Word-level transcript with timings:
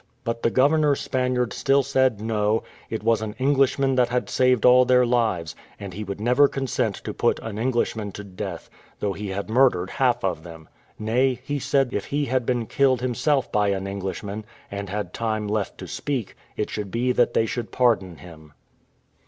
But 0.23 0.41
the 0.41 0.49
governor 0.49 0.95
Spaniard 0.95 1.53
still 1.53 1.83
said 1.83 2.19
No; 2.19 2.63
it 2.89 3.03
was 3.03 3.21
an 3.21 3.35
Englishman 3.37 3.93
that 3.97 4.09
had 4.09 4.31
saved 4.31 4.65
all 4.65 4.83
their 4.83 5.05
lives, 5.05 5.55
and 5.79 5.93
he 5.93 6.03
would 6.03 6.19
never 6.19 6.47
consent 6.47 6.95
to 7.03 7.13
put 7.13 7.37
an 7.43 7.59
Englishman 7.59 8.11
to 8.13 8.23
death, 8.23 8.67
though 8.99 9.13
he 9.13 9.27
had 9.29 9.47
murdered 9.47 9.91
half 9.91 10.23
of 10.23 10.41
them; 10.41 10.67
nay, 10.97 11.39
he 11.43 11.59
said 11.59 11.93
if 11.93 12.05
he 12.05 12.25
had 12.25 12.47
been 12.47 12.65
killed 12.65 13.01
himself 13.01 13.51
by 13.51 13.67
an 13.67 13.85
Englishman, 13.85 14.43
and 14.71 14.89
had 14.89 15.13
time 15.13 15.47
left 15.47 15.77
to 15.77 15.87
speak, 15.87 16.35
it 16.57 16.71
should 16.71 16.89
be 16.89 17.11
that 17.11 17.35
they 17.35 17.45
should 17.45 17.71
pardon 17.71 18.15
him. 18.17 18.53